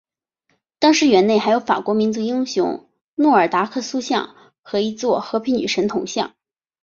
[0.79, 6.33] 当时园内还有法国民族英雄诺尔达克塑像和一座和平女神铜像。